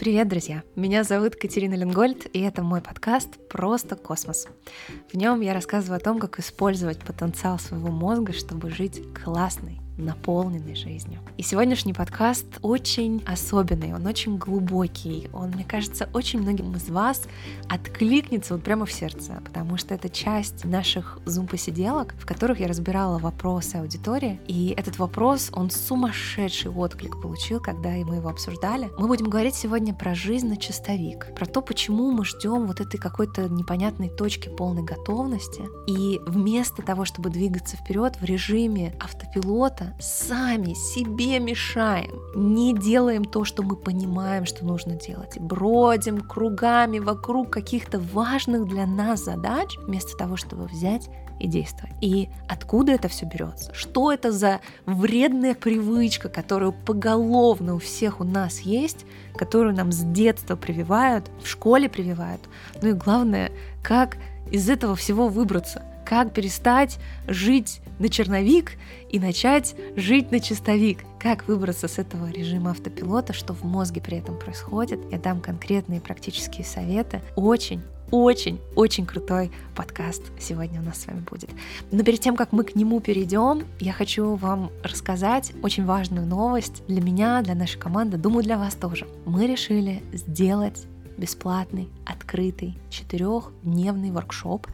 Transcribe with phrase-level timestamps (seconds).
[0.00, 0.62] Привет, друзья!
[0.76, 4.48] Меня зовут Катерина Ленгольд, и это мой подкаст «Просто космос».
[5.12, 10.74] В нем я рассказываю о том, как использовать потенциал своего мозга, чтобы жить классной, наполненной
[10.74, 11.20] жизнью.
[11.36, 17.22] И сегодняшний подкаст очень особенный, он очень глубокий, он, мне кажется, очень многим из вас
[17.68, 23.18] откликнется вот прямо в сердце, потому что это часть наших зум-посиделок, в которых я разбирала
[23.18, 28.90] вопросы аудитории, и этот вопрос, он сумасшедший отклик получил, когда мы его обсуждали.
[28.98, 32.98] Мы будем говорить сегодня про жизнь на чистовик, про то, почему мы ждем вот этой
[32.98, 40.74] какой-то непонятной точки полной готовности, и вместо того, чтобы двигаться вперед в режиме автопилота, сами
[40.74, 47.98] себе мешаем, не делаем то, что мы понимаем, что нужно делать, бродим кругами вокруг каких-то
[47.98, 51.08] важных для нас задач, вместо того, чтобы взять
[51.38, 51.94] и действовать.
[52.00, 53.72] И откуда это все берется?
[53.74, 60.00] Что это за вредная привычка, которую поголовно у всех у нас есть, которую нам с
[60.00, 62.42] детства прививают, в школе прививают?
[62.82, 63.50] Ну и главное,
[63.82, 64.18] как
[64.50, 65.82] из этого всего выбраться?
[66.10, 68.72] как перестать жить на черновик
[69.08, 71.04] и начать жить на чистовик.
[71.20, 74.98] Как выбраться с этого режима автопилота, что в мозге при этом происходит.
[75.12, 77.20] Я дам конкретные практические советы.
[77.36, 81.50] Очень очень-очень крутой подкаст сегодня у нас с вами будет.
[81.92, 86.82] Но перед тем, как мы к нему перейдем, я хочу вам рассказать очень важную новость
[86.88, 89.06] для меня, для нашей команды, думаю, для вас тоже.
[89.26, 94.66] Мы решили сделать бесплатный, открытый, четырехдневный воркшоп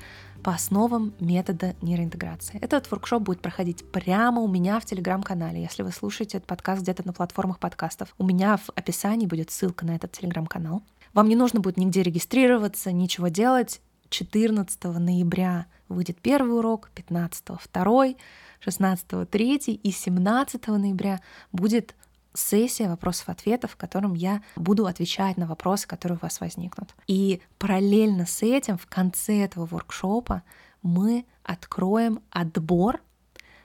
[0.47, 2.61] по основам метода нейроинтеграции.
[2.61, 5.61] Этот воркшоп будет проходить прямо у меня в телеграм-канале.
[5.61, 9.85] Если вы слушаете этот подкаст где-то на платформах подкастов, у меня в описании будет ссылка
[9.85, 10.85] на этот телеграм-канал.
[11.15, 13.81] Вам не нужно будет нигде регистрироваться, ничего делать.
[14.09, 18.17] 14 ноября выйдет первый урок, 15 второй,
[18.61, 21.97] 16 третий и 17 ноября будет
[22.37, 26.95] сессия вопросов-ответов, в котором я буду отвечать на вопросы, которые у вас возникнут.
[27.07, 30.43] И параллельно с этим в конце этого воркшопа
[30.83, 33.01] мы откроем отбор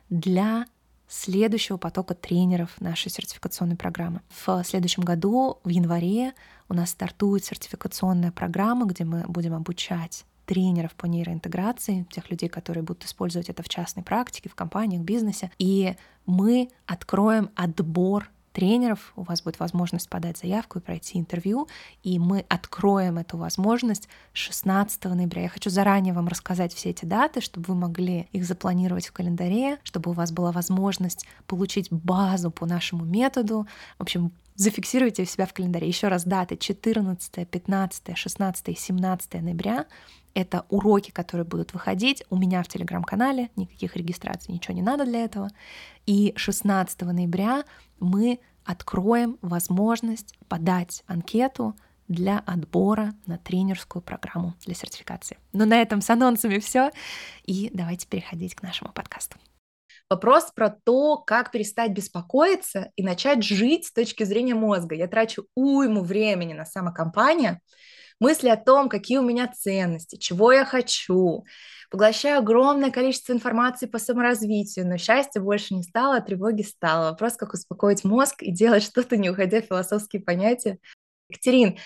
[0.09, 0.66] для
[1.08, 4.22] следующего потока тренеров нашей сертификационной программы.
[4.46, 6.34] В следующем году, в январе,
[6.70, 12.84] у нас стартует сертификационная программа, где мы будем обучать тренеров по нейроинтеграции, тех людей, которые
[12.84, 15.52] будут использовать это в частной практике, в компаниях, бизнесе.
[15.59, 15.96] И
[16.26, 21.68] мы откроем отбор тренеров, у вас будет возможность подать заявку и пройти интервью,
[22.04, 25.44] и мы откроем эту возможность 16 ноября.
[25.44, 29.80] Я хочу заранее вам рассказать все эти даты, чтобы вы могли их запланировать в календаре,
[29.84, 33.68] чтобы у вас была возможность получить базу по нашему методу.
[33.98, 35.88] В общем, зафиксируйте себя в календаре.
[35.88, 39.86] Еще раз даты 14, 15, 16 и 17 ноября.
[40.34, 45.24] Это уроки, которые будут выходить у меня в телеграм-канале, никаких регистраций, ничего не надо для
[45.24, 45.50] этого.
[46.06, 47.64] И 16 ноября
[48.00, 51.75] мы откроем возможность подать анкету
[52.08, 55.38] для отбора на тренерскую программу для сертификации.
[55.53, 56.91] Но на этом с анонсами все.
[57.46, 59.38] И давайте переходить к нашему подкасту.
[60.09, 64.94] Вопрос про то, как перестать беспокоиться и начать жить с точки зрения мозга.
[64.94, 67.62] Я трачу уйму времени на самокомпанию,
[68.22, 71.44] мысли о том, какие у меня ценности, чего я хочу,
[71.90, 77.09] поглощаю огромное количество информации по саморазвитию, но счастья больше не стало, а тревоги стало.
[77.09, 80.80] Вопрос, как успокоить мозг и делать что-то, не уходя в философские понятия.
[81.30, 81.78] Екатерин,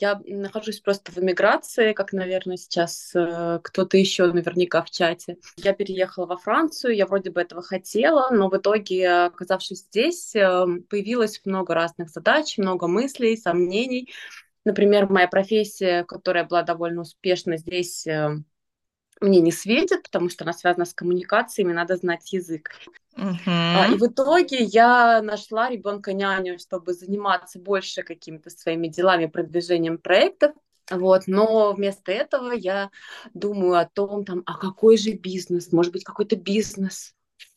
[0.00, 5.36] я нахожусь просто в эмиграции, как, наверное, сейчас э, кто-то еще наверняка в чате.
[5.56, 10.64] Я переехала во Францию, я вроде бы этого хотела, но в итоге, оказавшись здесь, э,
[10.88, 14.10] появилось много разных задач, много мыслей, сомнений.
[14.64, 18.36] Например, моя профессия, которая была довольно успешна здесь, э,
[19.20, 22.70] мне не светит, потому что она связана с коммуникациями, надо знать язык.
[23.16, 23.92] Uh-huh.
[23.92, 30.52] И в итоге я нашла ребенка няню, чтобы заниматься больше какими-то своими делами, продвижением проектов.
[30.90, 32.90] Вот, но вместо этого я
[33.32, 37.14] думаю о том, там, а какой же бизнес, может быть, какой-то бизнес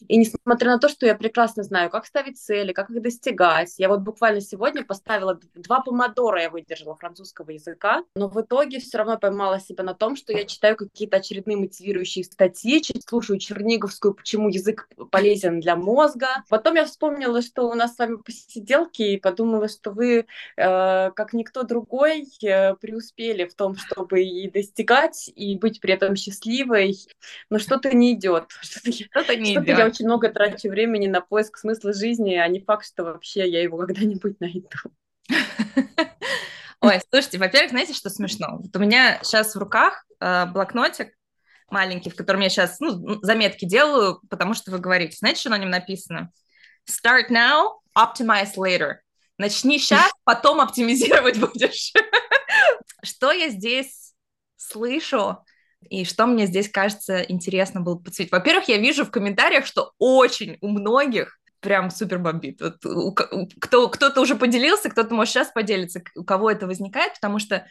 [0.07, 3.89] и несмотря на то, что я прекрасно знаю, как ставить цели, как их достигать, я
[3.89, 9.17] вот буквально сегодня поставила два помодора, я выдержала французского языка, но в итоге все равно
[9.17, 14.89] поймала себя на том, что я читаю какие-то очередные мотивирующие статьи, слушаю Черниговскую, почему язык
[15.11, 16.27] полезен для мозга.
[16.49, 20.25] Потом я вспомнила, что у нас с вами посиделки, и подумала, что вы,
[20.57, 26.15] э, как никто другой, э, преуспели в том, чтобы и достигать, и быть при этом
[26.15, 26.97] счастливой,
[27.49, 28.45] но что-то не идет.
[28.83, 32.85] Что-то не идет я очень много трачу времени на поиск смысла жизни, а не факт,
[32.87, 34.67] что вообще я его когда-нибудь найду.
[36.81, 38.57] Ой, слушайте, во-первых, знаете, что смешно?
[38.57, 41.13] Вот у меня сейчас в руках э, блокнотик
[41.69, 45.15] маленький, в котором я сейчас ну, заметки делаю, потому что вы говорите.
[45.15, 46.31] Знаете, что на нем написано?
[46.89, 48.95] Start now, optimize later.
[49.37, 51.93] Начни сейчас, потом оптимизировать будешь.
[53.03, 54.13] Что я здесь
[54.57, 55.37] слышу?
[55.89, 58.31] И что мне здесь кажется интересно было подсветить?
[58.31, 62.61] Во-первых, я вижу в комментариях, что очень у многих прям супер бомбит.
[62.61, 63.15] Вот
[63.59, 67.65] кто, кто-то уже поделился, кто-то, может, сейчас поделится, у кого это возникает, потому что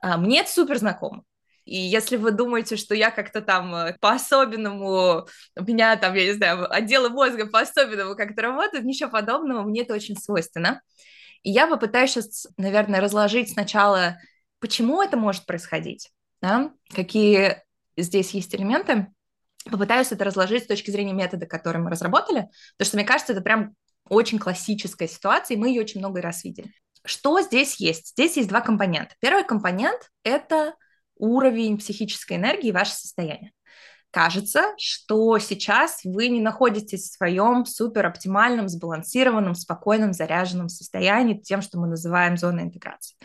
[0.00, 1.24] а, мне это супер знакомо.
[1.64, 5.26] И если вы думаете, что я как-то там э, по-особенному,
[5.56, 10.16] меня там, я не знаю, отделы мозга по-особенному как-то работают, ничего подобного, мне это очень
[10.16, 10.82] свойственно.
[11.42, 14.18] И я попытаюсь сейчас, наверное, разложить сначала,
[14.60, 16.10] почему это может происходить,
[16.44, 16.70] да?
[16.94, 17.62] какие
[17.96, 19.08] здесь есть элементы,
[19.64, 23.40] попытаюсь это разложить с точки зрения метода, который мы разработали, потому что, мне кажется, это
[23.40, 23.74] прям
[24.10, 26.70] очень классическая ситуация, и мы ее очень много раз видели.
[27.06, 28.08] Что здесь есть?
[28.08, 29.14] Здесь есть два компонента.
[29.20, 30.74] Первый компонент— это
[31.16, 33.52] уровень психической энергии и ваше состояние.
[34.14, 41.60] Кажется, что сейчас вы не находитесь в своем супер оптимальном, сбалансированном, спокойном, заряженном состоянии, тем,
[41.62, 43.16] что мы называем зоной интеграции.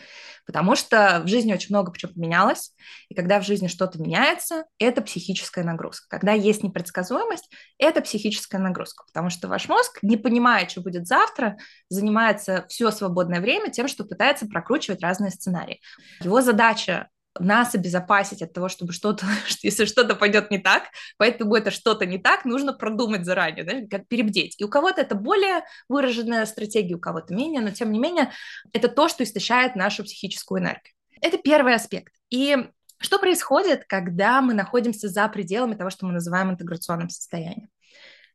[0.46, 2.74] Потому что в жизни очень много почему поменялось,
[3.08, 6.08] и когда в жизни что-то меняется, это психическая нагрузка.
[6.08, 7.48] Когда есть непредсказуемость,
[7.78, 11.56] это психическая нагрузка, потому что ваш мозг, не понимая, что будет завтра,
[11.88, 15.80] занимается все свободное время тем, что пытается прокручивать разные сценарии.
[16.20, 19.26] Его задача нас обезопасить от того, чтобы что-то,
[19.62, 20.84] если что-то пойдет не так,
[21.16, 24.60] поэтому это что-то не так, нужно продумать заранее, да, как перебдеть.
[24.60, 28.32] И у кого-то это более выраженная стратегия, у кого-то менее, но тем не менее
[28.72, 30.94] это то, что истощает нашу психическую энергию.
[31.20, 32.14] Это первый аспект.
[32.30, 32.56] И
[32.98, 37.68] что происходит, когда мы находимся за пределами того, что мы называем интеграционным состоянием?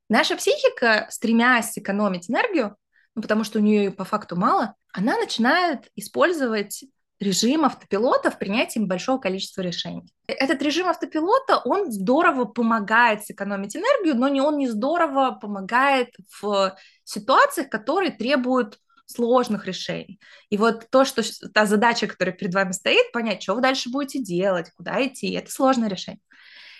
[0.09, 2.75] Наша психика, стремясь сэкономить энергию,
[3.15, 6.83] ну, потому что у нее по факту мало, она начинает использовать
[7.19, 10.13] режим автопилота в принятии большого количества решений.
[10.27, 16.09] Этот режим автопилота, он здорово помогает сэкономить энергию, но не он не здорово помогает
[16.41, 20.19] в ситуациях, которые требуют сложных решений.
[20.49, 21.21] И вот то, что
[21.53, 25.51] та задача, которая перед вами стоит, понять, что вы дальше будете делать, куда идти, это
[25.51, 26.21] сложное решение.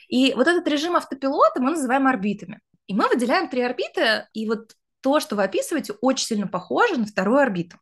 [0.08, 2.60] И вот этот режим автопилота мы называем орбитами.
[2.88, 7.06] И мы выделяем три орбиты, и вот то, что вы описываете, очень сильно похоже на
[7.06, 7.78] вторую орбиту.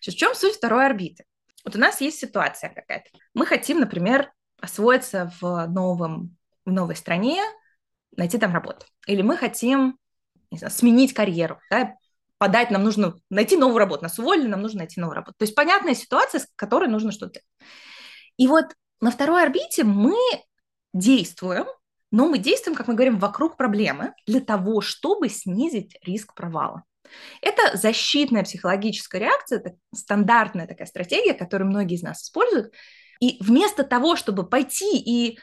[0.00, 1.24] Сейчас, в чем суть второй орбиты?
[1.64, 3.10] Вот у нас есть ситуация какая-то.
[3.34, 7.42] Мы хотим, например, освоиться в, новом, в новой стране,
[8.16, 8.86] найти там работу.
[9.06, 9.98] Или мы хотим
[10.50, 11.94] не знаю, сменить карьеру, да,
[12.38, 14.02] подать, нам нужно найти новую работу.
[14.02, 15.36] Нас уволили, нам нужно найти новую работу.
[15.38, 17.40] То есть понятная ситуация, с которой нужно что-то.
[18.36, 20.16] И вот на второй орбите мы
[20.92, 21.66] действуем,
[22.10, 26.84] но мы действуем, как мы говорим, вокруг проблемы для того, чтобы снизить риск провала.
[27.40, 32.72] Это защитная психологическая реакция, это стандартная такая стратегия, которую многие из нас используют.
[33.20, 35.38] И вместо того, чтобы пойти и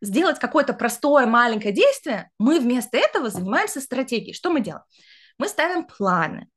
[0.00, 4.34] сделать какое-то простое маленькое действие, мы вместо этого занимаемся стратегией.
[4.34, 4.84] Что мы делаем?
[5.38, 6.48] Мы ставим планы,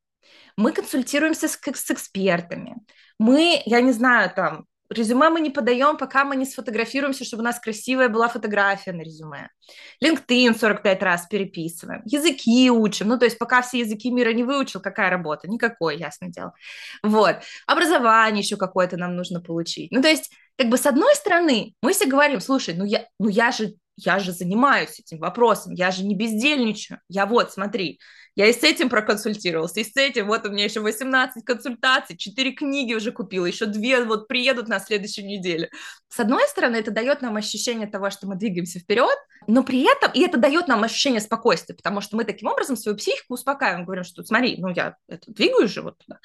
[0.55, 2.75] мы консультируемся с, с экспертами,
[3.19, 7.45] мы, я не знаю, там, Резюме мы не подаем, пока мы не сфотографируемся, чтобы у
[7.45, 9.49] нас красивая была фотография на резюме.
[10.03, 12.01] LinkedIn 45 раз переписываем.
[12.05, 13.09] Языки учим.
[13.09, 15.49] Ну, то есть пока все языки мира не выучил, какая работа?
[15.49, 16.53] Никакой, ясное дело.
[17.03, 17.37] Вот.
[17.65, 19.91] Образование еще какое-то нам нужно получить.
[19.91, 23.27] Ну, то есть, как бы с одной стороны, мы все говорим, слушай, ну я, ну
[23.27, 27.01] я же я же занимаюсь этим вопросом, я же не бездельничаю.
[27.09, 27.99] Я вот, смотри,
[28.35, 32.51] я и с этим проконсультировался, и с этим, вот у меня еще 18 консультаций, 4
[32.51, 35.71] книги уже купила, еще 2 вот приедут на следующей неделе.
[36.09, 40.11] С одной стороны, это дает нам ощущение того, что мы двигаемся вперед, но при этом,
[40.13, 44.03] и это дает нам ощущение спокойствия, потому что мы таким образом свою психику успокаиваем, говорим,
[44.03, 46.19] что смотри, ну я это, двигаюсь же вот туда.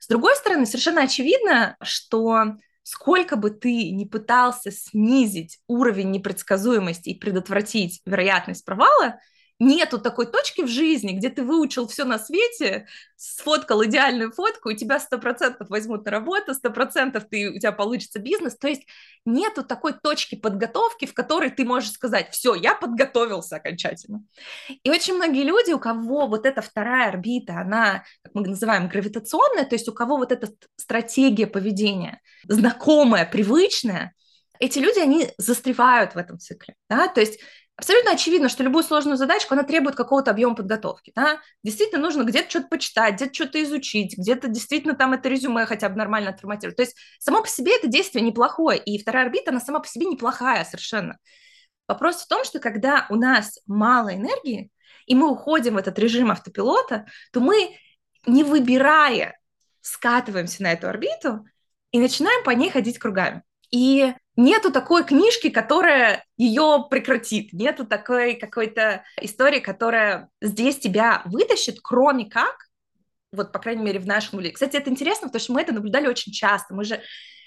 [0.00, 2.54] С другой стороны, совершенно очевидно, что
[2.88, 9.20] сколько бы ты ни пытался снизить уровень непредсказуемости и предотвратить вероятность провала,
[9.60, 12.86] нету такой точки в жизни, где ты выучил все на свете,
[13.16, 17.72] сфоткал идеальную фотку, и тебя сто процентов возьмут на работу, сто процентов ты, у тебя
[17.72, 18.56] получится бизнес.
[18.56, 18.86] То есть
[19.24, 24.22] нету такой точки подготовки, в которой ты можешь сказать, все, я подготовился окончательно.
[24.82, 29.64] И очень многие люди, у кого вот эта вторая орбита, она, как мы называем, гравитационная,
[29.64, 34.14] то есть у кого вот эта стратегия поведения знакомая, привычная,
[34.60, 37.40] эти люди, они застревают в этом цикле, да, то есть
[37.78, 41.12] Абсолютно очевидно, что любую сложную задачку, она требует какого-то объема подготовки.
[41.14, 41.38] Да?
[41.62, 45.94] Действительно нужно где-то что-то почитать, где-то что-то изучить, где-то действительно там это резюме хотя бы
[45.94, 46.76] нормально отформатировать.
[46.76, 50.06] То есть само по себе это действие неплохое, и вторая орбита, она сама по себе
[50.06, 51.18] неплохая совершенно.
[51.86, 54.72] Вопрос в том, что когда у нас мало энергии,
[55.06, 57.76] и мы уходим в этот режим автопилота, то мы,
[58.26, 59.38] не выбирая,
[59.82, 61.46] скатываемся на эту орбиту
[61.92, 63.44] и начинаем по ней ходить кругами.
[63.70, 71.80] И нету такой книжки, которая ее прекратит, нету такой какой-то истории, которая здесь тебя вытащит,
[71.82, 72.54] кроме как
[73.32, 74.52] вот, по крайней мере, в нашем мире.
[74.52, 76.74] Кстати, это интересно, потому что мы это наблюдали очень часто.
[76.74, 77.02] Мы же,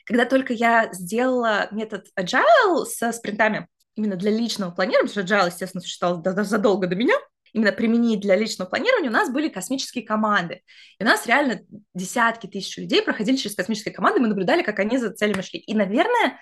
[0.06, 5.48] когда только я сделала метод agile со спринтами, именно для личного планирования, потому что agile,
[5.48, 7.16] естественно, существовал задолго до меня,
[7.54, 10.62] именно применить для личного планирования, у нас были космические команды.
[11.00, 11.62] И у нас реально
[11.94, 15.60] десятки тысяч людей проходили через космические команды, мы наблюдали, как они за целями шли.
[15.60, 16.40] И, наверное,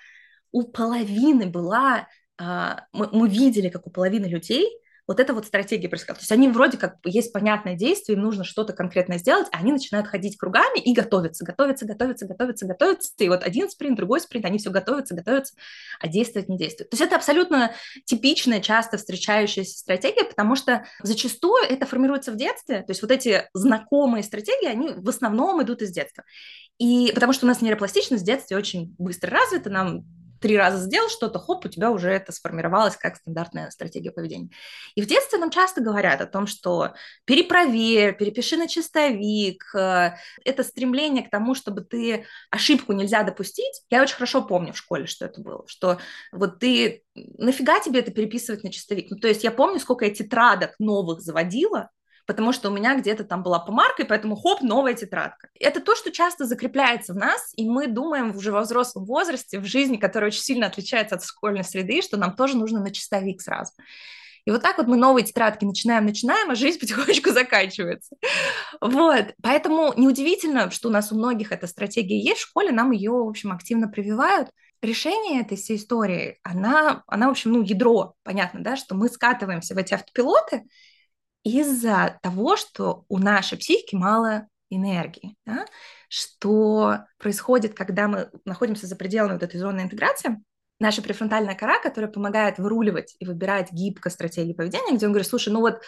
[0.52, 4.68] у половины была, а, мы, мы видели, как у половины людей
[5.10, 6.20] вот эта вот стратегия происходит.
[6.20, 9.72] То есть они вроде как есть понятное действие, им нужно что-то конкретно сделать, а они
[9.72, 13.12] начинают ходить кругами и готовятся, готовятся, готовятся, готовятся, готовятся.
[13.18, 15.56] И вот один спринт, другой спринт, они все готовятся, готовятся,
[16.00, 16.92] а действовать не действуют.
[16.92, 17.74] То есть это абсолютно
[18.06, 22.84] типичная, часто встречающаяся стратегия, потому что зачастую это формируется в детстве.
[22.84, 26.24] То есть вот эти знакомые стратегии, они в основном идут из детства.
[26.78, 30.06] И потому что у нас нейропластичность в детстве очень быстро развита, нам
[30.40, 34.50] три раза сделал что-то, хоп, у тебя уже это сформировалось как стандартная стратегия поведения.
[34.96, 36.94] И в детстве нам часто говорят о том, что
[37.26, 40.14] перепроверь, перепиши на чистовик, э,
[40.46, 43.84] это стремление к тому, чтобы ты ошибку нельзя допустить.
[43.90, 46.00] Я очень хорошо помню в школе, что это было, что
[46.32, 49.08] вот ты нафига тебе это переписывать на чистовик?
[49.10, 51.90] Ну, то есть я помню, сколько я тетрадок новых заводила,
[52.30, 55.50] потому что у меня где-то там была помарка, и поэтому хоп, новая тетрадка.
[55.60, 59.66] Это то, что часто закрепляется в нас, и мы думаем уже во взрослом возрасте, в
[59.66, 63.72] жизни, которая очень сильно отличается от школьной среды, что нам тоже нужно на чистовик сразу.
[64.46, 68.16] И вот так вот мы новые тетрадки начинаем, начинаем, а жизнь потихонечку заканчивается.
[68.80, 69.34] Вот.
[69.42, 73.28] Поэтому неудивительно, что у нас у многих эта стратегия есть в школе, нам ее, в
[73.28, 74.50] общем, активно прививают.
[74.84, 79.74] Решение этой всей истории, она, она, в общем, ну, ядро, понятно, да, что мы скатываемся
[79.74, 80.66] в эти автопилоты,
[81.50, 85.66] из-за того, что у нашей психики мало энергии, да?
[86.08, 90.38] что происходит, когда мы находимся за пределами вот этой зоны интеграции,
[90.80, 95.52] наша префронтальная кора, которая помогает выруливать и выбирать гибко стратегии поведения, где он говорит, слушай,
[95.52, 95.82] ну вот,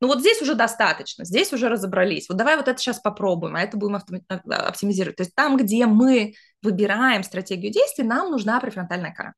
[0.00, 3.62] ну вот здесь уже достаточно, здесь уже разобрались, вот давай вот это сейчас попробуем, а
[3.62, 5.16] это будем оптимизировать.
[5.16, 9.34] То есть там, где мы выбираем стратегию действий, нам нужна префронтальная кора.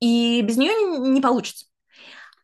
[0.00, 1.66] И без нее не, не получится.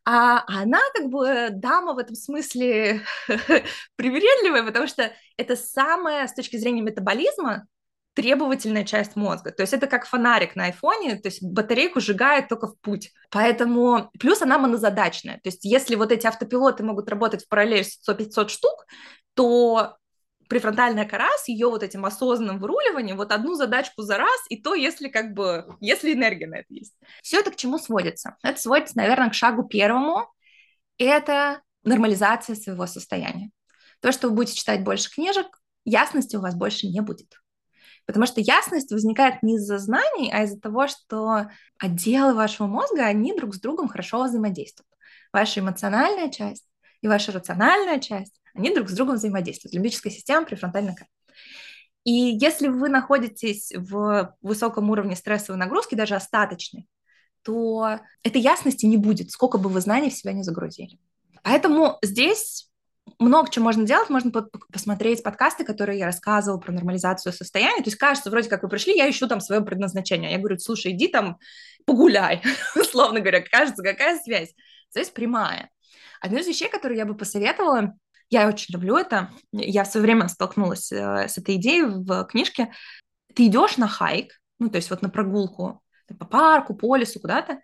[0.05, 3.03] А она как бы дама в этом смысле
[3.97, 7.67] привередливая, потому что это самая с точки зрения метаболизма
[8.15, 9.53] требовательная часть мозга.
[9.53, 13.13] То есть это как фонарик на айфоне, то есть батарейку сжигает только в путь.
[13.31, 15.37] Поэтому плюс она монозадачная.
[15.37, 18.87] То есть если вот эти автопилоты могут работать в параллель 100-500 штук,
[19.35, 19.97] то
[20.53, 24.75] префронтальная кора с ее вот этим осознанным выруливанием, вот одну задачку за раз, и то,
[24.75, 26.95] если как бы, если энергия на это есть.
[27.23, 28.37] Все это к чему сводится?
[28.43, 30.31] Это сводится, наверное, к шагу первому.
[30.99, 33.51] Это нормализация своего состояния.
[34.01, 35.47] То, что вы будете читать больше книжек,
[35.87, 37.33] ясности у вас больше не будет.
[38.05, 43.35] Потому что ясность возникает не из-за знаний, а из-за того, что отделы вашего мозга, они
[43.35, 44.91] друг с другом хорошо взаимодействуют.
[45.33, 46.67] Ваша эмоциональная часть
[47.01, 49.75] и ваша рациональная часть они друг с другом взаимодействуют.
[49.75, 51.09] Лимбическая система, префронтальная кора.
[52.05, 56.89] И если вы находитесь в высоком уровне стрессовой нагрузки, даже остаточной,
[57.43, 60.99] то этой ясности не будет, сколько бы вы знаний в себя не загрузили.
[61.43, 62.71] Поэтому здесь
[63.19, 64.11] много чего можно делать.
[64.11, 64.31] Можно
[64.73, 67.83] посмотреть подкасты, которые я рассказывала про нормализацию состояния.
[67.83, 70.33] То есть кажется, вроде как вы пришли, я ищу там свое предназначение.
[70.33, 71.39] Я говорю, слушай, иди там
[71.85, 72.43] погуляй,
[72.77, 73.43] условно говоря.
[73.43, 74.55] Кажется, какая связь?
[74.91, 75.71] Связь прямая.
[76.21, 77.95] Одна из вещей, которые я бы посоветовала,
[78.33, 79.31] я очень люблю это.
[79.53, 82.73] Я в свое время столкнулась э, с этой идеей в книжке.
[83.35, 85.83] Ты идешь на хайк, ну, то есть вот на прогулку
[86.19, 87.61] по парку, по лесу, куда-то,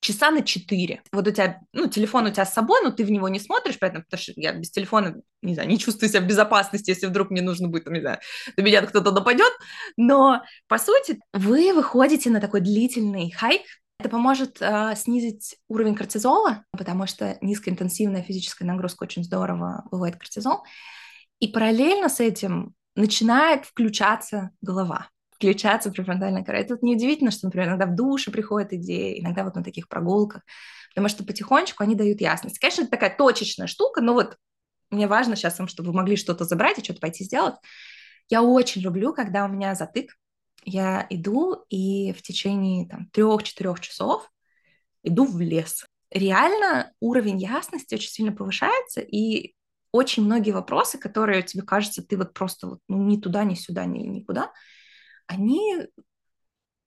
[0.00, 1.02] часа на четыре.
[1.12, 3.78] Вот у тебя, ну, телефон у тебя с собой, но ты в него не смотришь,
[3.80, 7.30] поэтому, потому что я без телефона, не знаю, не чувствую себя в безопасности, если вдруг
[7.30, 8.18] мне нужно будет, там, не знаю,
[8.56, 9.52] до меня кто-то нападет.
[9.96, 13.62] Но, по сути, вы выходите на такой длительный хайк,
[13.98, 20.64] это поможет э, снизить уровень кортизола, потому что низкоинтенсивная физическая нагрузка очень здорово выводит кортизол.
[21.38, 26.58] И параллельно с этим начинает включаться голова, включаться префронтальная кора.
[26.58, 30.42] Это вот неудивительно, что, например, иногда в душе приходят идеи, иногда вот на таких прогулках,
[30.90, 32.58] потому что потихонечку они дают ясность.
[32.58, 34.36] Конечно, это такая точечная штука, но вот
[34.90, 37.54] мне важно сейчас, чтобы вы могли что-то забрать и что-то пойти сделать.
[38.28, 40.16] Я очень люблю, когда у меня затык,
[40.64, 44.30] я иду и в течение там, трех-четырех часов
[45.02, 45.86] иду в лес.
[46.10, 49.54] Реально уровень ясности очень сильно повышается, и
[49.92, 53.84] очень многие вопросы, которые тебе кажется, ты вот просто вот, ну, ни туда, ни сюда,
[53.84, 54.52] ни никуда,
[55.26, 55.86] они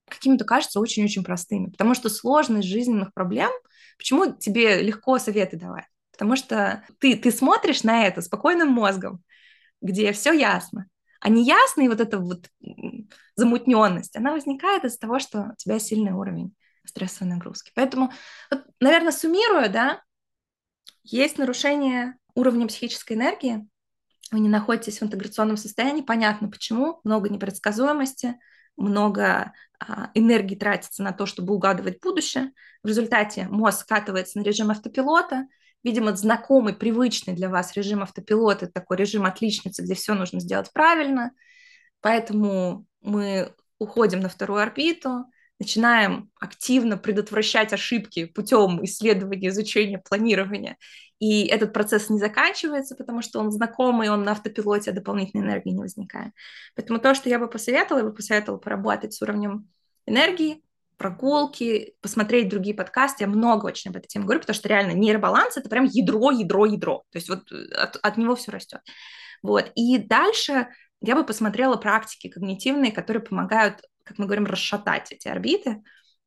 [0.10, 1.70] какими-то кажутся очень-очень простыми.
[1.70, 3.52] Потому что сложность жизненных проблем,
[3.98, 5.86] почему тебе легко советы давать?
[6.12, 9.24] Потому что ты, ты смотришь на это спокойным мозгом,
[9.82, 10.88] где все ясно.
[11.28, 12.50] А неясный вот эта вот
[13.36, 16.56] замутненность, она возникает из-за того, что у тебя сильный уровень
[16.86, 17.74] стрессовой нагрузки.
[17.76, 18.14] Поэтому,
[18.50, 20.02] вот, наверное, суммируя, да,
[21.04, 23.68] есть нарушение уровня психической энергии,
[24.32, 28.40] вы не находитесь в интеграционном состоянии, понятно почему, много непредсказуемости,
[28.78, 32.54] много а, энергии тратится на то, чтобы угадывать будущее.
[32.84, 35.48] В результате мозг скатывается на режим автопилота,
[35.88, 41.32] видимо, знакомый, привычный для вас режим автопилота, такой режим отличницы, где все нужно сделать правильно.
[42.02, 45.26] Поэтому мы уходим на вторую орбиту,
[45.60, 50.78] начинаем активно предотвращать ошибки путем исследования, изучения, планирования.
[51.20, 55.70] И этот процесс не заканчивается, потому что он знакомый, он на автопилоте, а дополнительной энергии
[55.70, 56.34] не возникает.
[56.76, 59.70] Поэтому то, что я бы посоветовала, я бы посоветовала поработать с уровнем
[60.06, 60.62] энергии,
[60.98, 63.24] прогулки, посмотреть другие подкасты.
[63.24, 66.66] Я много очень об этой теме говорю, потому что реально нейробаланс— это прям ядро, ядро,
[66.66, 67.04] ядро.
[67.12, 68.82] То есть вот э, от, от него все растет.
[69.44, 69.72] Вот.
[69.76, 70.68] И дальше
[71.02, 75.84] я бы посмотрела практики когнитивные, которые помогают, как мы говорим, расшатать эти орбиты.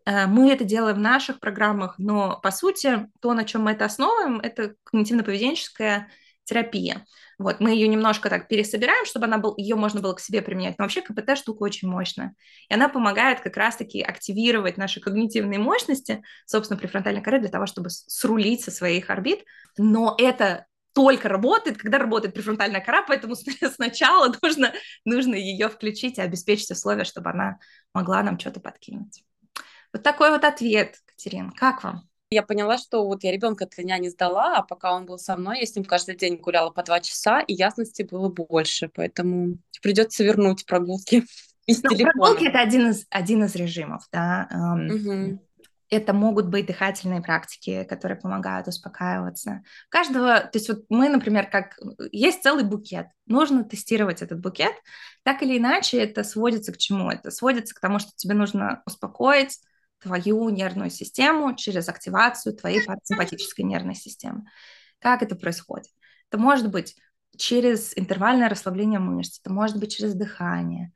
[0.07, 3.85] Э, мы это делаем в наших программах, но по сути то, на чем мы это
[3.85, 6.05] основываем, это когнитивно-поведенческая
[6.45, 7.07] терапия.
[7.39, 10.79] Вот, мы ее немножко так пересобираем, чтобы она был, ее можно было к себе применять.
[10.79, 12.35] Но вообще КПТ штука очень мощная.
[12.69, 17.91] И она помогает как раз-таки активировать наши когнитивные мощности, собственно, префронтальной коры для того, чтобы
[17.91, 19.45] срулить со своих орбит.
[19.79, 23.37] Но это только работает, когда работает префронтальная кора, поэтому
[23.75, 24.73] сначала нужно,
[25.05, 27.59] нужно ее включить и обеспечить условия, чтобы она
[27.95, 29.25] могла нам что-то подкинуть.
[29.93, 31.51] Вот такой вот ответ, Катерин.
[31.53, 32.10] Как вам?
[32.33, 35.59] Я поняла, что вот я ребенка от не сдала, а пока он был со мной,
[35.59, 40.23] я с ним каждый день гуляла по два часа, и ясности было больше, поэтому придется
[40.23, 41.25] вернуть прогулки
[41.67, 42.13] из ну, телефона.
[42.13, 44.49] Прогулки это один из один из режимов, да.
[44.89, 45.43] Угу.
[45.91, 49.65] Это могут быть дыхательные практики, которые помогают успокаиваться.
[49.89, 51.81] У каждого, то есть вот мы, например, как
[52.13, 54.75] есть целый букет, нужно тестировать этот букет.
[55.25, 57.11] Так или иначе, это сводится к чему?
[57.11, 59.59] Это сводится к тому, что тебе нужно успокоить
[60.01, 64.45] твою нервную систему через активацию твоей парасимпатической нервной системы.
[64.99, 65.89] Как это происходит?
[66.31, 66.97] Это может быть
[67.37, 70.93] через интервальное расслабление мышц, это может быть через дыхание,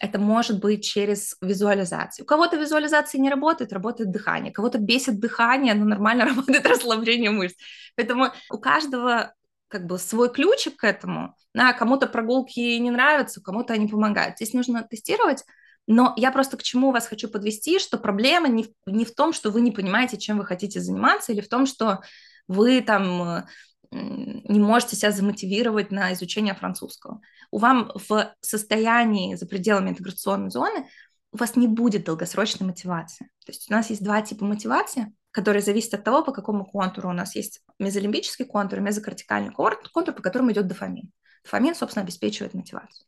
[0.00, 2.24] это может быть через визуализацию.
[2.24, 4.52] У кого-то визуализация не работает, работает дыхание.
[4.52, 7.56] Кого-то бесит дыхание, но нормально работает расслабление мышц.
[7.96, 9.34] Поэтому у каждого
[9.66, 11.34] как бы свой ключик к этому.
[11.52, 14.36] Да, кому-то прогулки не нравятся, кому-то они помогают.
[14.36, 15.44] Здесь нужно тестировать
[15.88, 19.32] но я просто к чему вас хочу подвести, что проблема не в, не в том,
[19.32, 22.02] что вы не понимаете, чем вы хотите заниматься, или в том, что
[22.46, 23.46] вы там
[23.90, 27.22] не можете себя замотивировать на изучение французского.
[27.50, 30.86] У вам в состоянии за пределами интеграционной зоны
[31.32, 33.30] у вас не будет долгосрочной мотивации.
[33.46, 37.08] То есть у нас есть два типа мотивации, которые зависят от того, по какому контуру
[37.08, 41.10] у нас есть мезолимбический контур мезокортикальный контур, по которому идет дофамин.
[41.44, 43.06] Дофамин, собственно, обеспечивает мотивацию.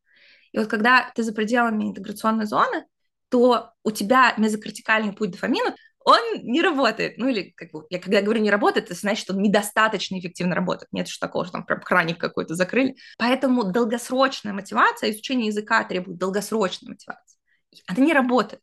[0.52, 2.84] И вот когда ты за пределами интеграционной зоны,
[3.28, 7.18] то у тебя мезокортикальный путь дофамина, он не работает.
[7.18, 10.54] Ну или, как бы, я когда говорю не работает, это значит, что он недостаточно эффективно
[10.54, 10.88] работает.
[10.92, 12.96] Нет что такого, что там прям краник какой-то закрыли.
[13.18, 17.38] Поэтому долгосрочная мотивация, изучение языка требует долгосрочной мотивации.
[17.86, 18.62] Она не работает.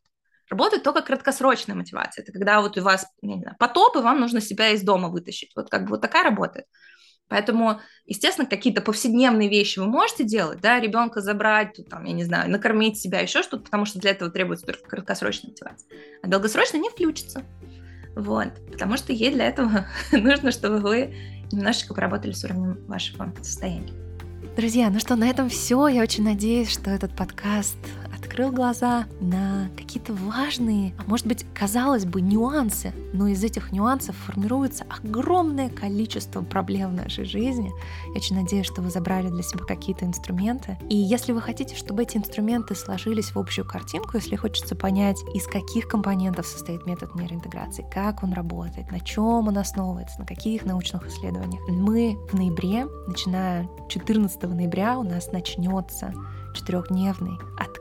[0.50, 2.22] Работает только краткосрочная мотивация.
[2.22, 5.52] Это когда вот у вас, не знаю, потоп, и вам нужно себя из дома вытащить.
[5.54, 6.66] Вот как бы вот такая работает.
[7.28, 12.50] Поэтому, естественно, какие-то повседневные вещи вы можете делать, да, ребенка забрать, там, я не знаю,
[12.50, 15.88] накормить себя, еще что-то, потому что для этого требуется только краткосрочная мотивация.
[16.22, 17.42] А долгосрочно не включится.
[18.16, 21.14] Вот, потому что ей для этого нужно, чтобы вы
[21.52, 23.92] немножечко поработали с уровнем вашего состояния.
[24.56, 25.86] Друзья, ну что, на этом все.
[25.86, 27.78] Я очень надеюсь, что этот подкаст
[28.18, 34.16] открыл глаза на какие-то важные, а может быть, казалось бы, нюансы, но из этих нюансов
[34.16, 37.70] формируется огромное количество проблем в нашей жизни.
[38.08, 40.78] Я очень надеюсь, что вы забрали для себя какие-то инструменты.
[40.88, 45.46] И если вы хотите, чтобы эти инструменты сложились в общую картинку, если хочется понять, из
[45.46, 51.06] каких компонентов состоит метод нейроинтеграции, как он работает, на чем он основывается, на каких научных
[51.06, 56.12] исследованиях, мы в ноябре, начиная 14 ноября, у нас начнется
[56.54, 57.38] четырехдневный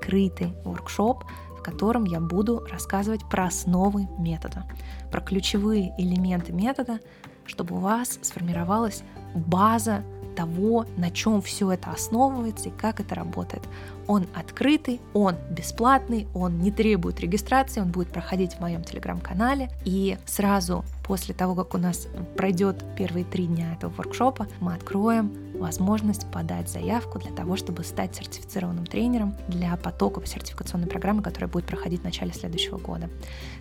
[0.07, 1.25] открытый воркшоп,
[1.57, 4.63] в котором я буду рассказывать про основы метода,
[5.11, 6.99] про ключевые элементы метода,
[7.45, 9.03] чтобы у вас сформировалась
[9.35, 10.03] база
[10.37, 13.63] того, на чем все это основывается и как это работает.
[14.05, 19.69] Он открытый, он бесплатный, он не требует регистрации, он будет проходить в моем телеграм-канале.
[19.83, 25.33] И сразу после того, как у нас пройдет первые три дня этого воркшопа, мы откроем
[25.55, 31.65] возможность подать заявку для того, чтобы стать сертифицированным тренером для потоковой сертификационной программы, которая будет
[31.65, 33.09] проходить в начале следующего года.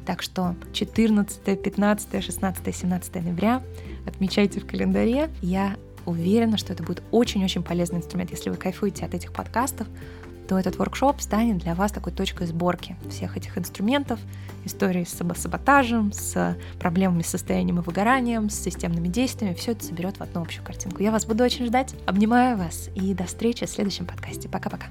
[0.05, 3.63] Так что 14, 15, 16, 17 ноября
[4.07, 5.31] отмечайте в календаре.
[5.41, 8.31] Я уверена, что это будет очень-очень полезный инструмент.
[8.31, 9.87] Если вы кайфуете от этих подкастов,
[10.49, 14.21] то этот воркшоп станет для вас такой точкой сборки всех этих инструментов,
[14.65, 19.55] истории с саботажем, с проблемами с состоянием и выгоранием, с системными действиями.
[19.55, 21.03] Все это соберет в одну общую картинку.
[21.03, 21.95] Я вас буду очень ждать.
[22.07, 24.49] Обнимаю вас и до встречи в следующем подкасте.
[24.49, 24.87] Пока-пока.